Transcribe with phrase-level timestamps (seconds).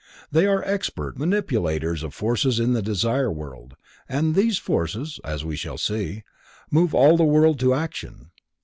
[0.31, 3.75] They are expert manipulators of forces in the Desire World,
[4.09, 6.23] and these forces, as we shall see,
[6.71, 8.31] move all the world to action.